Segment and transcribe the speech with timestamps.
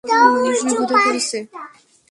[0.33, 1.37] মানুষ বিপদে পড়েছে।